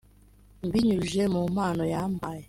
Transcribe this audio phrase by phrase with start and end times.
[0.65, 2.39] mbinyujije mu mpano yampaye